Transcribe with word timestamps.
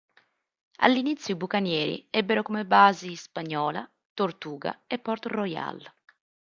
All'inizio 0.77 1.31
i 1.31 1.37
bucanieri 1.37 2.07
ebbero 2.09 2.41
come 2.41 2.65
basi 2.65 3.11
Hispaniola, 3.11 3.87
Tortuga 4.15 4.81
e 4.87 4.97
Port 4.97 5.27
Royal. 5.27 5.79